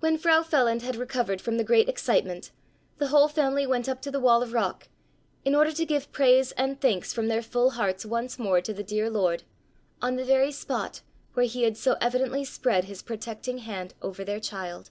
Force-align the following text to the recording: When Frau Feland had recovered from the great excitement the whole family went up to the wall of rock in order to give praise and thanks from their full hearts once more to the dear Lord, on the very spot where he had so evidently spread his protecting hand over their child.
When 0.00 0.18
Frau 0.18 0.42
Feland 0.42 0.82
had 0.82 0.96
recovered 0.96 1.40
from 1.40 1.58
the 1.58 1.62
great 1.62 1.88
excitement 1.88 2.50
the 2.96 3.06
whole 3.06 3.28
family 3.28 3.68
went 3.68 3.88
up 3.88 4.02
to 4.02 4.10
the 4.10 4.18
wall 4.18 4.42
of 4.42 4.52
rock 4.52 4.88
in 5.44 5.54
order 5.54 5.70
to 5.70 5.86
give 5.86 6.10
praise 6.10 6.50
and 6.58 6.80
thanks 6.80 7.12
from 7.14 7.28
their 7.28 7.40
full 7.40 7.70
hearts 7.70 8.04
once 8.04 8.36
more 8.36 8.60
to 8.60 8.72
the 8.74 8.82
dear 8.82 9.08
Lord, 9.08 9.44
on 10.02 10.16
the 10.16 10.24
very 10.24 10.50
spot 10.50 11.02
where 11.34 11.46
he 11.46 11.62
had 11.62 11.76
so 11.76 11.96
evidently 12.00 12.44
spread 12.44 12.86
his 12.86 13.00
protecting 13.00 13.58
hand 13.58 13.94
over 14.02 14.24
their 14.24 14.40
child. 14.40 14.90